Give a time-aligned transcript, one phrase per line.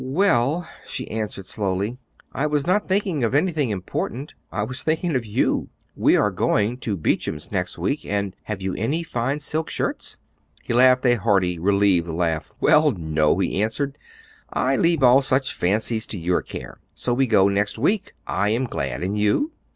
[0.03, 1.99] "Well," she answered slowly,
[2.31, 5.69] "I was not thinking of anything important; I was thinking of you.
[5.95, 10.17] We are going to Beacham's next week and have you any fine silk shirts?"
[10.63, 12.51] He laughed a hearty, relieved laugh.
[12.59, 13.99] "Well, no," he answered;
[14.51, 16.79] "I leave all such fancies to your care.
[16.95, 18.13] So we go next week.
[18.25, 19.51] I am glad; and you?"